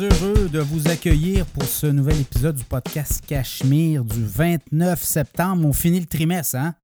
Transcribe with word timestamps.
heureux 0.00 0.48
de 0.48 0.58
vous 0.58 0.88
accueillir 0.88 1.46
pour 1.46 1.64
ce 1.64 1.86
nouvel 1.86 2.20
épisode 2.20 2.56
du 2.56 2.64
podcast 2.64 3.24
Cachemire 3.26 4.04
du 4.04 4.24
29 4.24 5.00
septembre. 5.00 5.66
On 5.66 5.72
finit 5.72 6.00
le 6.00 6.06
trimestre, 6.06 6.56
hein? 6.56 6.74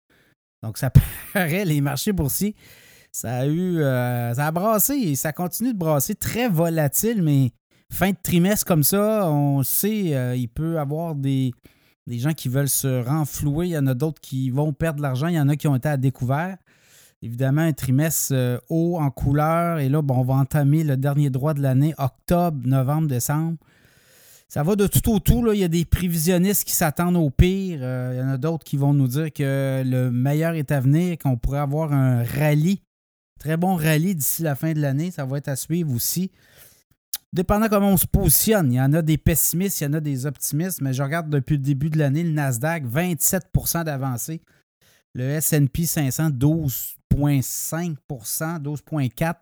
Donc, 0.63 0.79
ça 0.79 0.91
paraît, 1.33 1.65
les 1.65 1.81
marchés 1.81 2.13
boursiers, 2.13 2.55
ça 3.11 3.39
a 3.39 3.47
eu. 3.47 3.79
Euh, 3.79 4.35
ça 4.35 4.47
a 4.47 4.51
brassé 4.53 4.95
et 4.95 5.15
ça 5.17 5.33
continue 5.33 5.73
de 5.73 5.79
brasser. 5.79 6.15
Très 6.15 6.49
volatile, 6.49 7.23
mais 7.23 7.53
fin 7.93 8.11
de 8.11 8.17
trimestre 8.23 8.67
comme 8.67 8.85
ça, 8.85 9.29
on 9.29 9.63
sait, 9.63 10.15
euh, 10.15 10.37
il 10.37 10.49
peut 10.49 10.75
y 10.75 10.79
avoir 10.79 11.15
des, 11.15 11.53
des 12.07 12.19
gens 12.19 12.33
qui 12.33 12.49
veulent 12.49 12.69
se 12.69 13.03
renflouer. 13.03 13.67
Il 13.67 13.73
y 13.73 13.79
en 13.79 13.87
a 13.87 13.95
d'autres 13.95 14.21
qui 14.21 14.51
vont 14.51 14.73
perdre 14.73 14.99
de 14.99 15.03
l'argent. 15.03 15.27
Il 15.27 15.35
y 15.35 15.41
en 15.41 15.49
a 15.49 15.57
qui 15.57 15.67
ont 15.67 15.77
été 15.77 15.89
à 15.89 15.97
découvert. 15.97 16.59
Évidemment, 17.23 17.61
un 17.61 17.73
trimestre 17.73 18.33
euh, 18.35 18.59
haut 18.71 18.99
en 18.99 19.11
couleur. 19.11 19.79
Et 19.79 19.89
là, 19.89 20.01
bon, 20.01 20.17
on 20.19 20.25
va 20.25 20.35
entamer 20.35 20.85
le 20.85 20.97
dernier 20.97 21.29
droit 21.29 21.53
de 21.53 21.61
l'année, 21.61 21.95
octobre, 21.99 22.67
novembre, 22.67 23.09
décembre. 23.09 23.59
Ça 24.49 24.63
va 24.63 24.75
de 24.75 24.87
tout 24.87 25.13
au 25.13 25.21
tout. 25.21 25.45
Là. 25.45 25.55
Il 25.55 25.61
y 25.61 25.65
a 25.65 25.69
des 25.69 25.85
prévisionnistes 25.85 26.65
qui 26.65 26.73
s'attendent 26.73 27.17
au 27.17 27.31
pire. 27.31 27.81
Euh, 27.83 28.13
il 28.15 28.19
y 28.19 28.23
en 28.23 28.31
a 28.31 28.39
d'autres 28.39 28.65
qui 28.65 28.77
vont 28.79 28.95
nous 28.95 29.07
dire 29.07 29.33
que 29.33 29.83
le 29.85 30.11
meilleur 30.11 30.55
est 30.55 30.73
à 30.73 30.81
venir, 30.81 31.19
qu'on 31.19 31.37
pourrait 31.37 31.61
avoir 31.61 31.93
un 31.93 32.25
rallye, 32.25 32.81
très 33.39 33.57
bon 33.57 33.77
rallye 33.77 34.15
d'ici 34.15 34.43
la 34.43 34.55
fin 34.55 34.73
de 34.73 34.81
l'année. 34.81 35.11
Ça 35.11 35.27
va 35.27 35.39
être 35.39 35.49
à 35.49 35.57
suivre 35.57 35.93
aussi. 35.95 36.33
Dépendant 37.33 37.69
comment 37.69 37.91
on 37.91 37.97
se 37.97 38.09
positionne, 38.09 38.73
il 38.73 38.77
y 38.77 38.81
en 38.81 38.93
a 38.93 39.03
des 39.03 39.19
pessimistes, 39.19 39.81
il 39.81 39.85
y 39.85 39.87
en 39.87 39.93
a 39.93 40.01
des 40.01 40.27
optimistes, 40.27 40.81
mais 40.81 40.93
je 40.93 41.03
regarde 41.03 41.31
depuis 41.31 41.59
le 41.59 41.63
début 41.63 41.89
de 41.89 41.99
l'année, 41.99 42.25
le 42.25 42.33
Nasdaq, 42.33 42.85
27% 42.87 43.85
d'avancée. 43.85 44.41
Le 45.15 45.39
SP 45.39 45.87
500, 45.87 46.31
12,5 47.15 47.97
12,4% 48.63 49.35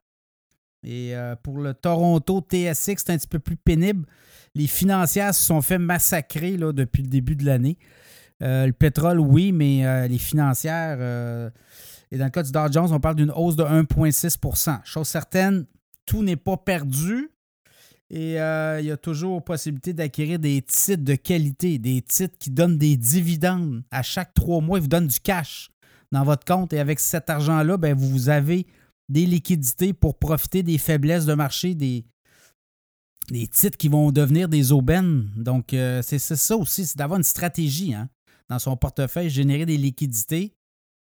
Et 0.84 1.14
euh, 1.14 1.36
pour 1.36 1.58
le 1.58 1.74
Toronto 1.74 2.40
TSX, 2.40 2.96
c'est 2.96 3.10
un 3.10 3.18
petit 3.18 3.26
peu 3.26 3.38
plus 3.38 3.56
pénible. 3.56 4.06
Les 4.54 4.66
financières 4.66 5.34
se 5.34 5.42
sont 5.42 5.60
fait 5.62 5.78
massacrer 5.78 6.56
depuis 6.56 7.02
le 7.02 7.08
début 7.08 7.36
de 7.36 7.44
l'année. 7.44 7.78
Euh, 8.42 8.66
le 8.66 8.72
pétrole, 8.72 9.20
oui, 9.20 9.52
mais 9.52 9.84
euh, 9.86 10.06
les 10.06 10.18
financières. 10.18 10.98
et 12.10 12.18
dans 12.18 12.24
le 12.24 12.30
cas 12.30 12.42
du 12.42 12.52
Dow 12.52 12.70
Jones, 12.70 12.92
on 12.92 13.00
parle 13.00 13.16
d'une 13.16 13.32
hausse 13.32 13.56
de 13.56 13.64
1,6% 13.64 14.80
Chose 14.84 15.08
certaine, 15.08 15.66
tout 16.06 16.22
n'est 16.22 16.36
pas 16.36 16.56
perdu. 16.56 17.30
Et 18.10 18.36
il 18.36 18.84
y 18.86 18.90
a 18.90 18.96
toujours 18.96 19.44
possibilité 19.44 19.92
d'acquérir 19.92 20.38
des 20.38 20.62
titres 20.62 21.04
de 21.04 21.14
qualité, 21.14 21.78
des 21.78 22.00
titres 22.00 22.38
qui 22.38 22.50
donnent 22.50 22.78
des 22.78 22.96
dividendes. 22.96 23.82
À 23.90 24.02
chaque 24.02 24.32
trois 24.32 24.62
mois, 24.62 24.78
ils 24.78 24.82
vous 24.82 24.88
donnent 24.88 25.08
du 25.08 25.20
cash 25.20 25.70
dans 26.12 26.24
votre 26.24 26.44
compte 26.44 26.72
et 26.72 26.78
avec 26.78 27.00
cet 27.00 27.30
argent-là, 27.30 27.76
ben, 27.76 27.94
vous 27.94 28.28
avez 28.28 28.66
des 29.08 29.26
liquidités 29.26 29.92
pour 29.92 30.18
profiter 30.18 30.62
des 30.62 30.78
faiblesses 30.78 31.26
de 31.26 31.34
marché, 31.34 31.74
des, 31.74 32.04
titres 33.50 33.76
qui 33.76 33.88
vont 33.88 34.10
devenir 34.10 34.48
des 34.48 34.72
aubaines. 34.72 35.30
Donc, 35.36 35.72
euh, 35.72 36.02
c'est 36.02 36.18
ça 36.18 36.56
aussi, 36.56 36.86
c'est 36.86 36.96
d'avoir 36.96 37.18
une 37.18 37.24
stratégie 37.24 37.94
hein, 37.94 38.08
dans 38.48 38.58
son 38.58 38.76
portefeuille, 38.76 39.30
générer 39.30 39.66
des 39.66 39.76
liquidités 39.76 40.54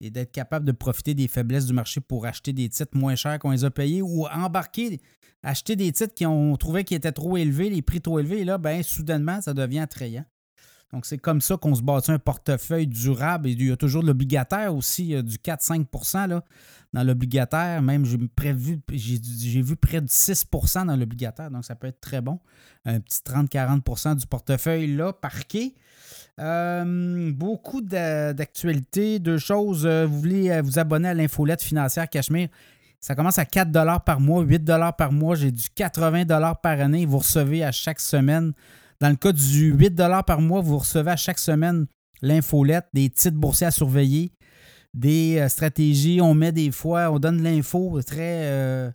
et 0.01 0.09
d'être 0.09 0.31
capable 0.31 0.65
de 0.65 0.71
profiter 0.71 1.13
des 1.13 1.27
faiblesses 1.27 1.65
du 1.65 1.73
marché 1.73 2.01
pour 2.01 2.25
acheter 2.25 2.53
des 2.53 2.69
titres 2.69 2.95
moins 2.95 3.15
chers 3.15 3.39
qu'on 3.39 3.51
les 3.51 3.65
a 3.65 3.71
payés 3.71 4.01
ou 4.01 4.27
embarquer, 4.27 4.99
acheter 5.43 5.75
des 5.75 5.91
titres 5.91 6.13
qui 6.13 6.25
ont 6.25 6.55
trouvé 6.55 6.83
qu'ils 6.83 6.97
étaient 6.97 7.11
trop 7.11 7.37
élevés, 7.37 7.69
les 7.69 7.81
prix 7.81 8.01
trop 8.01 8.19
élevés, 8.19 8.41
et 8.41 8.45
là, 8.45 8.57
ben, 8.57 8.83
soudainement, 8.83 9.41
ça 9.41 9.53
devient 9.53 9.79
attrayant. 9.79 10.25
Donc, 10.93 11.05
c'est 11.05 11.17
comme 11.17 11.41
ça 11.41 11.57
qu'on 11.57 11.75
se 11.75 11.81
bâtit 11.81 12.11
un 12.11 12.19
portefeuille 12.19 12.87
durable. 12.87 13.49
Il 13.49 13.67
y 13.67 13.71
a 13.71 13.75
toujours 13.75 14.03
l'obligataire 14.03 14.73
aussi, 14.73 15.21
du 15.21 15.37
4-5 15.37 16.27
là, 16.27 16.43
dans 16.93 17.03
l'obligataire. 17.03 17.81
Même, 17.81 18.05
j'ai 18.05 18.17
j'ai 18.91 19.61
vu 19.61 19.75
près 19.75 19.99
de 19.99 20.07
6% 20.07 20.85
dans 20.85 20.95
l'obligataire. 20.95 21.51
Donc, 21.51 21.65
ça 21.65 21.75
peut 21.75 21.87
être 21.87 21.99
très 21.99 22.21
bon. 22.21 22.39
Un 22.85 23.01
petit 23.01 23.19
30-40% 23.25 24.15
du 24.15 24.27
portefeuille 24.27 24.95
là, 24.95 25.11
parqué. 25.11 25.75
Euh, 26.39 27.31
beaucoup 27.33 27.81
d'actualités, 27.81 29.19
deux 29.19 29.39
choses. 29.39 29.85
Euh, 29.85 30.05
vous 30.05 30.19
voulez 30.19 30.51
euh, 30.51 30.61
vous 30.61 30.77
abonner 30.77 31.09
à 31.09 31.13
l'infolette 31.13 31.63
financière 31.63 32.07
Cachemire. 32.07 32.49
Ça 32.99 33.15
commence 33.15 33.39
à 33.39 33.45
4 33.45 33.71
par 34.03 34.19
mois, 34.19 34.43
8 34.43 34.65
par 34.97 35.11
mois. 35.11 35.35
J'ai 35.35 35.51
du 35.51 35.69
80 35.73 36.25
par 36.61 36.79
année. 36.79 37.05
Vous 37.05 37.19
recevez 37.19 37.63
à 37.63 37.71
chaque 37.71 37.99
semaine 37.99 38.53
dans 38.99 39.09
le 39.09 39.15
cas 39.15 39.31
du 39.31 39.73
8 39.73 39.95
par 40.25 40.41
mois, 40.41 40.61
vous 40.61 40.79
recevez 40.79 41.11
à 41.11 41.15
chaque 41.15 41.39
semaine 41.39 41.85
l'infolette, 42.21 42.85
des 42.93 43.09
titres 43.09 43.37
boursiers 43.37 43.67
à 43.67 43.71
surveiller, 43.71 44.31
des 44.93 45.37
euh, 45.37 45.49
stratégies. 45.49 46.19
On 46.21 46.33
met 46.33 46.51
des 46.51 46.71
fois, 46.71 47.11
on 47.11 47.19
donne 47.19 47.43
l'info 47.43 48.01
très, 48.01 48.45
euh, 48.47 48.91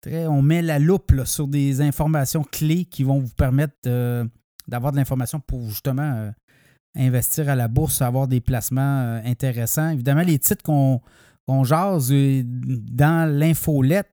très. 0.00 0.26
On 0.26 0.42
met 0.42 0.62
la 0.62 0.78
loupe 0.78 1.12
sur 1.24 1.48
des 1.48 1.80
informations 1.80 2.44
clés 2.44 2.86
qui 2.86 3.04
vont 3.04 3.20
vous 3.20 3.34
permettre 3.36 3.74
euh, 3.86 4.24
d'avoir 4.68 4.92
de 4.92 4.96
l'information 4.96 5.40
pour 5.40 5.68
justement 5.68 6.32
investir 6.96 7.50
à 7.50 7.54
la 7.54 7.68
bourse, 7.68 8.00
avoir 8.00 8.26
des 8.26 8.40
placements 8.40 9.20
intéressants. 9.24 9.90
Évidemment, 9.90 10.22
les 10.22 10.38
titres 10.38 10.62
qu'on 10.62 11.00
qu'on 11.46 11.62
jase 11.62 12.12
dans 12.12 13.30
l'infolette, 13.30 14.10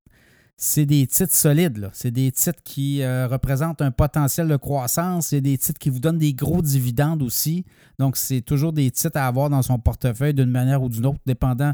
c'est 0.58 0.86
des 0.86 1.08
titres 1.08 1.34
solides. 1.34 1.90
C'est 1.94 2.12
des 2.12 2.31
titres 2.31 2.62
qui 2.64 3.02
euh, 3.02 3.28
représentent 3.28 3.81
un 3.81 3.91
potentiel 3.91 4.47
de 4.47 4.56
croissance. 4.56 5.28
C'est 5.28 5.41
des 5.41 5.58
titres 5.58 5.80
qui 5.80 5.90
vous 5.90 6.00
donnent 6.00 6.19
des 6.19 6.34
gros 6.34 6.62
dividendes 6.62 7.22
aussi. 7.22 7.66
Donc, 8.00 8.18
c'est 8.18 8.41
toujours 8.41 8.74
des 8.74 8.90
titres 8.91 9.18
à 9.18 9.28
avoir 9.28 9.50
dans 9.50 9.62
son 9.62 9.80
portefeuille 9.80 10.34
d'une 10.34 10.52
manière 10.52 10.81
ou 10.84 10.90
d'une 10.90 11.06
autre, 11.06 11.19
dépendant 11.25 11.74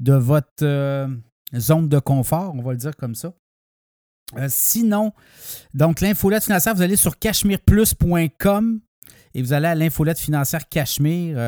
de 0.00 0.14
votre 0.14 0.48
euh, 0.62 1.08
zone 1.54 1.88
de 1.88 1.98
confort, 1.98 2.54
on 2.54 2.62
va 2.62 2.72
le 2.72 2.78
dire 2.78 2.96
comme 2.96 3.14
ça. 3.14 3.32
Euh, 4.36 4.46
sinon, 4.50 5.12
donc 5.72 6.00
l'infolette 6.00 6.42
financière, 6.42 6.74
vous 6.74 6.82
allez 6.82 6.96
sur 6.96 7.18
cashmereplus.com 7.18 8.80
et 9.34 9.42
vous 9.42 9.52
allez 9.52 9.68
à 9.68 9.74
l'infolette 9.74 10.18
financière 10.18 10.68
Cachemire 10.68 11.38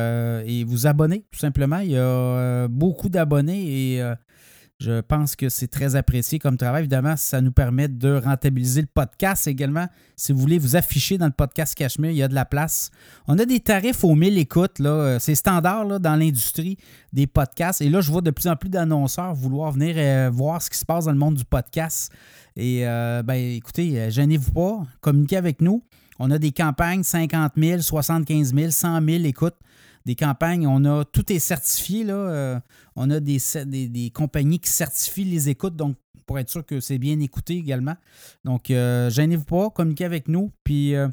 et 0.45 0.63
vous 0.63 0.87
abonnez 0.87 1.25
tout 1.31 1.39
simplement. 1.39 1.79
Il 1.79 1.91
y 1.91 1.97
a 1.97 2.67
beaucoup 2.67 3.09
d'abonnés 3.09 3.95
et 3.95 4.13
je 4.79 5.01
pense 5.01 5.35
que 5.35 5.49
c'est 5.49 5.67
très 5.67 5.97
apprécié 5.97 6.39
comme 6.39 6.55
travail. 6.55 6.81
Évidemment, 6.81 7.17
ça 7.17 7.41
nous 7.41 7.51
permet 7.51 7.89
de 7.89 8.15
rentabiliser 8.15 8.79
le 8.79 8.87
podcast 8.87 9.45
également. 9.45 9.87
Si 10.15 10.31
vous 10.31 10.39
voulez 10.39 10.57
vous 10.57 10.77
afficher 10.77 11.17
dans 11.17 11.25
le 11.25 11.33
podcast 11.33 11.75
Cachemire, 11.75 12.11
il 12.11 12.17
y 12.17 12.23
a 12.23 12.29
de 12.29 12.33
la 12.33 12.45
place. 12.45 12.89
On 13.27 13.37
a 13.39 13.45
des 13.45 13.59
tarifs 13.59 14.05
aux 14.05 14.15
1000 14.15 14.37
écoutes. 14.37 14.79
Là. 14.79 15.19
C'est 15.19 15.35
standard 15.35 15.99
dans 15.99 16.15
l'industrie 16.15 16.77
des 17.11 17.27
podcasts. 17.27 17.81
Et 17.81 17.89
là, 17.89 17.99
je 17.99 18.09
vois 18.09 18.21
de 18.21 18.31
plus 18.31 18.47
en 18.47 18.55
plus 18.55 18.69
d'annonceurs 18.69 19.33
vouloir 19.33 19.73
venir 19.73 19.95
euh, 19.97 20.29
voir 20.31 20.61
ce 20.61 20.69
qui 20.69 20.77
se 20.77 20.85
passe 20.85 21.05
dans 21.05 21.11
le 21.11 21.17
monde 21.17 21.35
du 21.35 21.45
podcast. 21.45 22.13
Et 22.55 22.87
euh, 22.87 23.21
ben, 23.21 23.35
écoutez, 23.35 23.99
euh, 23.99 24.09
gênez-vous 24.09 24.51
pas, 24.53 24.83
communiquez 25.01 25.35
avec 25.35 25.59
nous. 25.61 25.83
On 26.19 26.31
a 26.31 26.37
des 26.37 26.51
campagnes 26.51 27.03
50 27.03 27.53
000, 27.57 27.81
75 27.81 28.53
000, 28.53 28.71
100 28.71 29.05
000 29.05 29.23
écoutes 29.25 29.55
des 30.05 30.15
campagnes. 30.15 30.67
On 30.67 30.85
a 30.85 31.05
tout 31.05 31.31
est 31.31 31.39
certifié. 31.39 32.05
Euh, 32.09 32.59
on 32.95 33.09
a 33.09 33.19
des, 33.19 33.39
des, 33.65 34.09
compagnies 34.11 34.59
qui 34.59 34.69
certifient 34.69 35.25
les 35.25 35.49
écoutes, 35.49 35.75
donc 35.75 35.95
pour 36.25 36.39
être 36.39 36.49
sûr 36.49 36.65
que 36.65 36.79
c'est 36.79 36.97
bien 36.97 37.19
écouté 37.19 37.55
également. 37.55 37.95
Donc, 38.45 38.69
euh, 38.69 39.09
gênez-vous 39.09 39.45
pas, 39.45 39.69
communiquez 39.69 40.05
avec 40.05 40.27
nous. 40.27 40.51
Puis, 40.63 40.95
euh, 40.95 41.07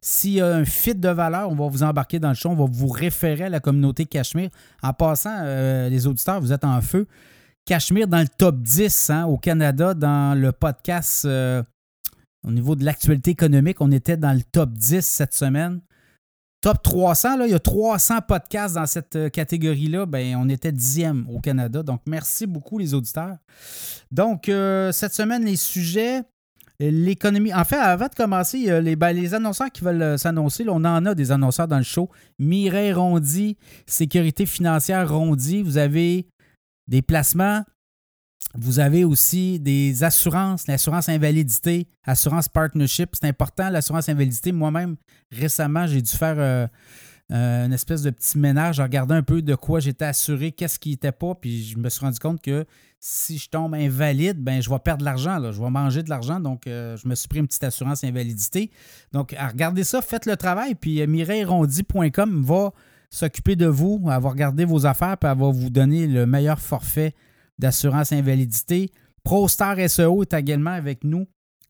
s'il 0.00 0.32
y 0.32 0.40
a 0.40 0.48
un 0.48 0.64
fit 0.64 0.94
de 0.94 1.08
valeur, 1.08 1.50
on 1.50 1.54
va 1.54 1.68
vous 1.68 1.82
embarquer 1.82 2.18
dans 2.18 2.30
le 2.30 2.34
show. 2.34 2.50
On 2.50 2.54
va 2.54 2.66
vous 2.70 2.88
référer 2.88 3.44
à 3.44 3.48
la 3.48 3.60
communauté 3.60 4.06
Cachemire. 4.06 4.50
En 4.82 4.92
passant, 4.92 5.42
les 5.88 6.06
auditeurs, 6.06 6.40
vous 6.40 6.52
êtes 6.52 6.64
en 6.64 6.80
feu. 6.80 7.06
Cachemire 7.64 8.06
dans 8.06 8.20
le 8.20 8.28
top 8.28 8.60
10 8.60 9.10
hein, 9.10 9.24
au 9.24 9.36
Canada, 9.36 9.94
dans 9.94 10.38
le 10.38 10.52
podcast 10.52 11.26
au 12.46 12.52
niveau 12.52 12.76
de 12.76 12.84
l'actualité 12.84 13.32
économique. 13.32 13.80
On 13.80 13.90
était 13.90 14.16
dans 14.16 14.32
le 14.32 14.42
top 14.42 14.70
10 14.70 15.04
cette 15.04 15.34
semaine. 15.34 15.80
Top 16.60 16.82
300, 16.82 17.36
là, 17.36 17.46
il 17.46 17.52
y 17.52 17.54
a 17.54 17.58
300 17.58 18.20
podcasts 18.26 18.74
dans 18.74 18.86
cette 18.86 19.14
euh, 19.14 19.28
catégorie-là. 19.28 20.06
Ben, 20.06 20.36
on 20.36 20.48
était 20.48 20.72
dixième 20.72 21.26
au 21.28 21.38
Canada. 21.38 21.82
Donc, 21.82 22.00
merci 22.06 22.46
beaucoup, 22.46 22.78
les 22.78 22.94
auditeurs. 22.94 23.36
Donc, 24.10 24.48
euh, 24.48 24.90
cette 24.90 25.12
semaine, 25.12 25.44
les 25.44 25.56
sujets, 25.56 26.22
l'économie. 26.80 27.54
En 27.54 27.64
fait, 27.64 27.76
avant 27.76 28.08
de 28.08 28.14
commencer, 28.14 28.80
les, 28.80 28.96
ben, 28.96 29.12
les 29.12 29.34
annonceurs 29.34 29.70
qui 29.70 29.84
veulent 29.84 30.02
euh, 30.02 30.16
s'annoncer, 30.16 30.64
on 30.68 30.84
en 30.84 31.06
a 31.06 31.14
des 31.14 31.30
annonceurs 31.30 31.68
dans 31.68 31.78
le 31.78 31.84
show. 31.84 32.10
Mireille 32.38 32.92
Rondy, 32.92 33.56
Sécurité 33.86 34.46
financière 34.46 35.12
Rondy. 35.12 35.62
Vous 35.62 35.78
avez 35.78 36.26
des 36.88 37.02
placements 37.02 37.64
vous 38.54 38.78
avez 38.78 39.04
aussi 39.04 39.60
des 39.60 40.04
assurances, 40.04 40.66
l'assurance 40.66 41.08
invalidité, 41.08 41.88
assurance 42.04 42.48
partnership. 42.48 43.10
C'est 43.14 43.28
important, 43.28 43.68
l'assurance 43.70 44.08
invalidité. 44.08 44.52
Moi-même, 44.52 44.96
récemment, 45.30 45.86
j'ai 45.86 46.00
dû 46.00 46.10
faire 46.10 46.36
euh, 46.38 46.66
euh, 47.32 47.66
une 47.66 47.72
espèce 47.72 48.02
de 48.02 48.10
petit 48.10 48.38
ménage, 48.38 48.80
regarder 48.80 49.14
un 49.14 49.22
peu 49.22 49.42
de 49.42 49.54
quoi 49.54 49.80
j'étais 49.80 50.04
assuré, 50.04 50.52
qu'est-ce 50.52 50.78
qui 50.78 50.90
n'était 50.90 51.12
pas. 51.12 51.34
Puis 51.34 51.64
je 51.64 51.78
me 51.78 51.88
suis 51.88 52.00
rendu 52.00 52.18
compte 52.18 52.40
que 52.40 52.64
si 52.98 53.36
je 53.36 53.50
tombe 53.50 53.74
invalide, 53.74 54.42
ben 54.42 54.62
je 54.62 54.70
vais 54.70 54.78
perdre 54.78 55.00
de 55.00 55.04
l'argent. 55.04 55.38
Je 55.52 55.60
vais 55.60 55.70
manger 55.70 56.02
de 56.02 56.08
l'argent. 56.08 56.40
Donc, 56.40 56.66
euh, 56.66 56.96
je 56.96 57.06
me 57.08 57.14
suis 57.14 57.28
pris 57.28 57.40
une 57.40 57.46
petite 57.46 57.64
assurance 57.64 58.04
invalidité. 58.04 58.70
Donc, 59.12 59.36
regardez 59.38 59.84
ça, 59.84 60.00
faites 60.00 60.24
le 60.24 60.36
travail. 60.36 60.74
Puis 60.74 61.06
mireillerondi.com 61.06 62.42
va 62.42 62.72
s'occuper 63.10 63.54
de 63.54 63.66
vous, 63.66 64.00
elle 64.04 64.20
va 64.20 64.28
regarder 64.30 64.64
vos 64.64 64.84
affaires, 64.86 65.16
puis 65.16 65.30
elle 65.30 65.38
va 65.38 65.50
vous 65.50 65.70
donner 65.70 66.06
le 66.06 66.26
meilleur 66.26 66.58
forfait 66.58 67.14
d'assurance 67.58 68.12
invalidité. 68.12 68.90
ProStar 69.24 69.76
SEO 69.88 70.22
est 70.22 70.34
également 70.34 70.70
avec 70.70 71.04
nous. 71.04 71.26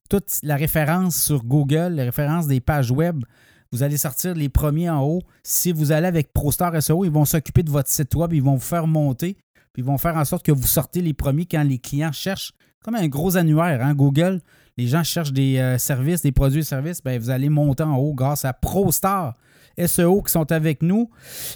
toute 0.08 0.38
la 0.44 0.54
référence 0.54 1.20
sur 1.20 1.42
Google, 1.42 1.94
la 1.94 2.04
référence 2.04 2.46
des 2.46 2.60
pages 2.60 2.92
web. 2.92 3.24
Vous 3.72 3.82
allez 3.82 3.96
sortir 3.96 4.34
les 4.34 4.48
premiers 4.48 4.88
en 4.88 5.02
haut. 5.02 5.22
Si 5.42 5.72
vous 5.72 5.90
allez 5.90 6.06
avec 6.06 6.32
ProStar 6.32 6.80
SEO, 6.80 7.04
ils 7.04 7.10
vont 7.10 7.24
s'occuper 7.24 7.62
de 7.64 7.70
votre 7.70 7.88
site 7.88 8.14
web, 8.14 8.32
ils 8.32 8.42
vont 8.42 8.54
vous 8.54 8.60
faire 8.60 8.86
monter, 8.86 9.36
puis 9.72 9.82
ils 9.82 9.84
vont 9.84 9.98
faire 9.98 10.16
en 10.16 10.24
sorte 10.24 10.44
que 10.44 10.52
vous 10.52 10.66
sortez 10.66 11.02
les 11.02 11.14
premiers 11.14 11.46
quand 11.46 11.64
les 11.64 11.78
clients 11.78 12.12
cherchent, 12.12 12.52
comme 12.84 12.94
un 12.94 13.08
gros 13.08 13.36
annuaire, 13.36 13.84
hein, 13.84 13.94
Google. 13.94 14.40
Les 14.76 14.86
gens 14.86 15.02
cherchent 15.02 15.32
des 15.32 15.58
euh, 15.58 15.78
services, 15.78 16.22
des 16.22 16.32
produits 16.32 16.60
et 16.60 16.64
services, 16.64 17.02
bien, 17.02 17.18
vous 17.18 17.30
allez 17.30 17.48
monter 17.48 17.82
en 17.82 17.96
haut 17.96 18.14
grâce 18.14 18.44
à 18.44 18.52
ProStar 18.52 19.34
SEO 19.84 20.22
qui 20.22 20.32
sont 20.32 20.50
avec 20.52 20.82
nous. 20.82 21.10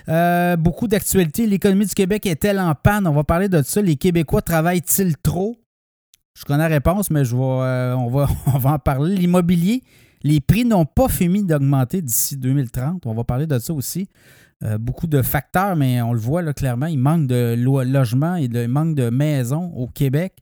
Euh, 0.09 0.57
beaucoup 0.57 0.89
d'actualités. 0.89 1.47
L'économie 1.47 1.87
du 1.87 1.95
Québec 1.95 2.27
est-elle 2.27 2.59
en 2.59 2.75
panne? 2.75 3.07
On 3.07 3.15
va 3.15 3.25
parler 3.25 3.49
de 3.49 3.63
ça. 3.63 3.81
Les 3.81 3.97
Québécois 3.97 4.43
travaillent-ils 4.43 5.17
trop? 5.17 5.57
Je 6.35 6.45
connais 6.45 6.59
la 6.59 6.69
réponse, 6.69 7.11
mais 7.11 7.23
euh, 7.33 7.95
on, 7.97 8.09
va, 8.09 8.29
en 8.65 8.79
parler. 8.79 9.17
L'immobilier, 9.17 9.83
les 10.23 10.41
prix 10.41 10.65
n'ont 10.65 10.87
pas 10.87 11.09
fini 11.09 11.45
d'augmenter 11.45 12.03
d'ici 12.03 12.37
2030. 12.37 13.07
On 13.07 13.15
va 13.15 13.25
parler 13.25 13.47
de 13.47 13.59
ça 13.59 13.73
aussi. 13.73 14.09
Euh, 14.63 14.77
beaucoup 14.77 15.07
de 15.07 15.23
facteurs, 15.23 15.75
mais 15.75 16.03
on 16.03 16.13
le 16.13 16.19
voit 16.19 16.43
là, 16.43 16.53
clairement, 16.53 16.85
il 16.85 16.99
manque 16.99 17.27
de 17.27 17.55
logements 17.57 18.37
et 18.37 18.45
il 18.45 18.69
manque 18.69 18.95
de 18.95 19.09
maisons 19.09 19.73
au 19.75 19.87
Québec. 19.87 20.35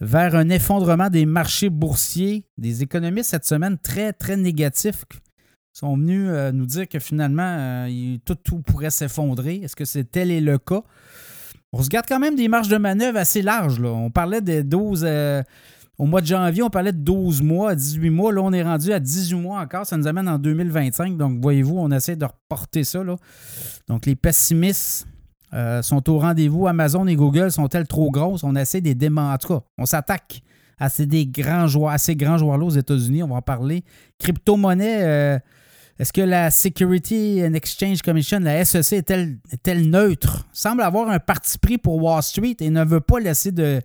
Vers 0.00 0.34
un 0.34 0.48
effondrement 0.48 1.08
des 1.10 1.26
marchés 1.26 1.70
boursiers, 1.70 2.44
des 2.58 2.82
économistes 2.82 3.30
cette 3.30 3.44
semaine 3.44 3.78
très, 3.78 4.12
très 4.12 4.36
négatifs 4.36 5.04
sont 5.72 5.96
venus 5.96 6.28
euh, 6.28 6.52
nous 6.52 6.66
dire 6.66 6.88
que 6.88 6.98
finalement, 6.98 7.86
tout, 8.24 8.34
tout 8.34 8.58
pourrait 8.60 8.90
s'effondrer. 8.90 9.56
Est-ce 9.56 9.76
que 9.76 9.84
c'est 9.84 10.04
tel 10.04 10.30
est 10.30 10.40
le 10.40 10.58
cas? 10.58 10.82
On 11.74 11.82
se 11.82 11.88
garde 11.88 12.04
quand 12.06 12.18
même 12.18 12.36
des 12.36 12.48
marges 12.48 12.68
de 12.68 12.76
manœuvre 12.76 13.18
assez 13.18 13.40
larges. 13.40 13.80
Là. 13.80 13.88
On 13.88 14.10
parlait 14.10 14.42
de 14.42 14.60
12. 14.60 15.04
Euh, 15.06 15.42
au 15.98 16.04
mois 16.04 16.20
de 16.20 16.26
janvier, 16.26 16.62
on 16.62 16.68
parlait 16.68 16.92
de 16.92 16.98
12 16.98 17.40
mois, 17.40 17.74
18 17.74 18.10
mois. 18.10 18.32
Là, 18.32 18.42
on 18.42 18.52
est 18.52 18.62
rendu 18.62 18.92
à 18.92 19.00
18 19.00 19.36
mois 19.36 19.60
encore. 19.60 19.86
Ça 19.86 19.96
nous 19.96 20.06
amène 20.06 20.28
en 20.28 20.38
2025. 20.38 21.16
Donc, 21.16 21.40
voyez-vous, 21.40 21.78
on 21.78 21.90
essaie 21.90 22.16
de 22.16 22.26
reporter 22.26 22.84
ça. 22.84 23.02
Là. 23.02 23.16
Donc, 23.88 24.04
les 24.04 24.16
pessimistes 24.16 25.06
euh, 25.54 25.80
sont 25.80 26.10
au 26.10 26.18
rendez-vous. 26.18 26.66
Amazon 26.66 27.06
et 27.06 27.16
Google 27.16 27.50
sont-elles 27.50 27.86
trop 27.86 28.10
grosses? 28.10 28.44
On 28.44 28.54
essaie 28.54 28.82
de 28.82 28.88
les 28.88 28.94
démentir. 28.94 29.32
En 29.32 29.38
tout 29.38 29.48
cas, 29.48 29.64
on 29.78 29.86
s'attaque 29.86 30.42
à 30.78 30.90
ces, 30.90 31.06
des 31.06 31.26
grands 31.26 31.68
joueurs, 31.68 31.92
à 31.92 31.98
ces 31.98 32.16
grands 32.16 32.36
joueurs-là 32.36 32.66
aux 32.66 32.70
États-Unis. 32.70 33.22
On 33.22 33.28
va 33.28 33.36
en 33.36 33.42
parler. 33.42 33.82
Crypto-monnaie. 34.18 35.40
Est-ce 35.98 36.12
que 36.12 36.22
la 36.22 36.50
Security 36.50 37.42
and 37.44 37.54
Exchange 37.54 38.02
Commission, 38.02 38.40
la 38.40 38.64
SEC, 38.64 38.92
est-elle, 38.92 39.90
neutre? 39.90 40.48
Semble 40.52 40.82
avoir 40.82 41.08
un 41.08 41.18
parti 41.18 41.58
pris 41.58 41.78
pour 41.78 42.02
Wall 42.02 42.22
Street 42.22 42.56
et 42.60 42.70
ne 42.70 42.84
veut 42.84 43.00
pas 43.00 43.20
laisser 43.20 43.52
de, 43.52 43.82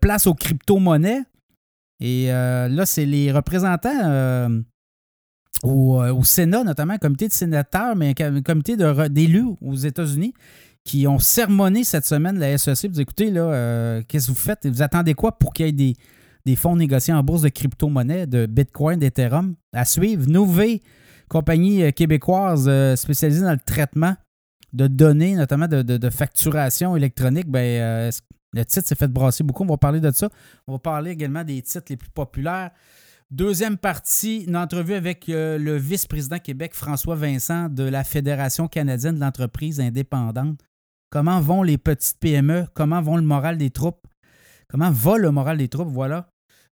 place 0.00 0.26
aux 0.26 0.34
crypto-monnaies. 0.34 1.22
Et 2.00 2.32
euh, 2.32 2.68
là, 2.68 2.86
c'est 2.86 3.04
les 3.04 3.32
représentants 3.32 3.90
euh, 4.04 4.48
euh, 5.64 6.14
au, 6.14 6.22
Sénat, 6.22 6.62
notamment 6.62 6.94
un 6.94 6.98
comité 6.98 7.26
de 7.26 7.32
sénateurs, 7.32 7.96
mais 7.96 8.14
un 8.20 8.42
comité 8.42 8.76
d'élus 9.10 9.46
aux 9.60 9.74
États-Unis, 9.74 10.32
qui 10.84 11.08
ont 11.08 11.18
sermonné 11.18 11.82
cette 11.82 12.06
semaine 12.06 12.38
la 12.38 12.56
SEC. 12.56 12.92
Vous 12.92 13.00
écoutez, 13.00 13.32
qu'est-ce 14.06 14.28
que 14.28 14.32
vous 14.32 14.38
faites? 14.38 14.66
Vous 14.66 14.82
attendez 14.82 15.14
quoi 15.14 15.36
pour 15.36 15.52
qu'il 15.52 15.66
y 15.66 15.68
ait 15.68 15.94
des, 16.44 16.56
fonds 16.56 16.76
négociés 16.76 17.12
en 17.12 17.22
bourse 17.24 17.42
de 17.42 17.48
crypto-monnaies, 17.48 18.26
de 18.26 18.46
Bitcoin, 18.46 19.00
d'Ethereum 19.00 19.56
à 19.72 19.84
suivre? 19.84 20.26
Nouvelle 20.28 20.78
compagnie 21.28 21.82
euh, 21.82 21.90
québécoise 21.90 22.66
euh, 22.68 22.96
spécialisée 22.96 23.42
dans 23.42 23.52
le 23.52 23.58
traitement 23.58 24.16
de 24.72 24.86
données, 24.86 25.34
notamment 25.34 25.66
de, 25.68 26.10
facturation 26.10 26.96
électronique, 26.96 27.48
ben, 27.48 27.60
euh, 27.60 28.10
le 28.52 28.64
titre 28.64 28.86
s'est 28.86 28.94
fait 28.94 29.08
brasser 29.08 29.44
beaucoup? 29.44 29.62
On 29.62 29.66
va 29.66 29.76
parler 29.76 30.00
de 30.00 30.10
ça. 30.10 30.28
On 30.66 30.72
va 30.72 30.78
parler 30.78 31.12
également 31.12 31.44
des 31.44 31.62
titres 31.62 31.86
les 31.90 31.96
plus 31.96 32.10
populaires. 32.10 32.70
Deuxième 33.30 33.76
partie, 33.76 34.44
une 34.44 34.56
entrevue 34.56 34.94
avec 34.94 35.26
le 35.28 35.76
vice-président 35.76 36.38
Québec, 36.38 36.74
François 36.74 37.14
Vincent, 37.14 37.68
de 37.68 37.82
la 37.82 38.04
Fédération 38.04 38.68
canadienne 38.68 39.16
de 39.16 39.20
l'entreprise 39.20 39.80
indépendante. 39.80 40.60
Comment 41.10 41.40
vont 41.40 41.62
les 41.62 41.76
petites 41.76 42.18
PME? 42.20 42.66
Comment 42.74 43.02
vont 43.02 43.16
le 43.16 43.22
moral 43.22 43.58
des 43.58 43.70
troupes? 43.70 44.06
Comment 44.68 44.90
va 44.90 45.18
le 45.18 45.30
moral 45.30 45.58
des 45.58 45.68
troupes? 45.68 45.88
Voilà. 45.88 46.30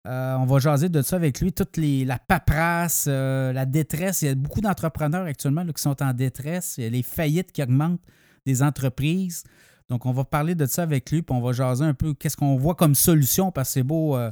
Euh, 0.09 0.35
on 0.35 0.47
va 0.47 0.59
jaser 0.59 0.89
de 0.89 1.01
ça 1.03 1.17
avec 1.17 1.41
lui. 1.41 1.53
Toute 1.53 1.77
les, 1.77 2.05
la 2.05 2.19
paperasse, 2.19 3.07
euh, 3.09 3.53
la 3.53 3.67
détresse. 3.67 4.23
Il 4.23 4.27
y 4.27 4.29
a 4.29 4.35
beaucoup 4.35 4.61
d'entrepreneurs 4.61 5.27
actuellement 5.27 5.65
qui 5.67 5.81
sont 5.81 6.03
en 6.03 6.13
détresse. 6.13 6.75
Il 6.79 6.85
y 6.85 6.87
a 6.87 6.91
les 6.91 7.03
faillites 7.03 7.53
qui 7.53 7.63
augmentent 7.63 8.01
des 8.45 8.63
entreprises. 8.63 9.45
Donc, 9.89 10.07
on 10.07 10.13
va 10.13 10.25
parler 10.25 10.55
de 10.55 10.67
ça 10.67 10.83
avec 10.83 11.11
lui, 11.11 11.23
puis 11.23 11.37
on 11.37 11.41
va 11.41 11.53
jaser 11.53 11.85
un 11.85 11.95
peu 11.95 12.15
qu'est-ce 12.15 12.37
qu'on 12.37 12.57
voit 12.57 12.75
comme 12.75 12.95
solution, 12.95 13.53
parce 13.53 13.69
que 13.69 13.73
c'est 13.75 13.83
beau, 13.83 14.17
euh, 14.17 14.31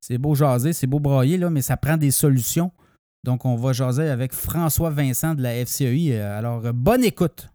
c'est 0.00 0.18
beau 0.18 0.34
jaser, 0.34 0.72
c'est 0.72 0.86
beau 0.86 1.00
brailler, 1.00 1.38
là, 1.38 1.50
mais 1.50 1.62
ça 1.62 1.76
prend 1.76 1.96
des 1.96 2.10
solutions. 2.10 2.72
Donc, 3.24 3.44
on 3.44 3.56
va 3.56 3.72
jaser 3.72 4.08
avec 4.10 4.32
François 4.32 4.90
Vincent 4.90 5.34
de 5.34 5.42
la 5.42 5.64
FCEI. 5.64 6.18
Alors, 6.20 6.72
bonne 6.72 7.02
écoute. 7.02 7.48